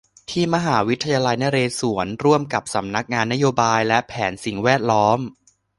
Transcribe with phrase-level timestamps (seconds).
[0.29, 5.19] ที่มหาวิทยาลัยนเรศวรร่วมกับสำนักงานนโยบายและแผนสิ่งแวดล้อม